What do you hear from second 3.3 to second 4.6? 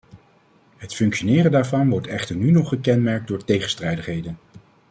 tegenstrijdigheden.